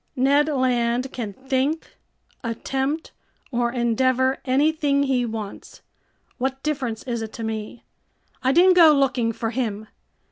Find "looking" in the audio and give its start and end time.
8.93-9.31